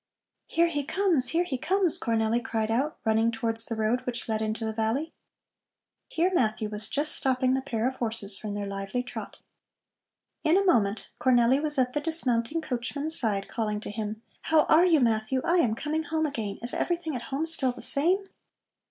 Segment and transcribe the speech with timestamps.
[0.47, 4.41] "Here he comes, here he comes!" Cornelli cried out, running towards the road which led
[4.41, 5.13] into the valley.
[6.07, 9.41] Here Matthew was just stopping the pair of horses from their lively trot.
[10.43, 14.85] In a moment Cornelli was at the dismounting coachman's side, calling to him: "How are
[14.85, 15.39] you, Matthew?
[15.45, 16.57] I am coming home again.
[16.63, 18.27] Is everything at home still the same?"